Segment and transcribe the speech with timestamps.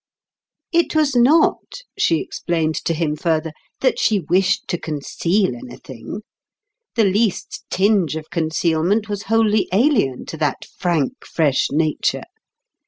[0.71, 3.51] It was not, she explained to him further,
[3.81, 6.21] that she wished to conceal anything.
[6.95, 12.23] The least tinge of concealment was wholly alien to that frank fresh nature.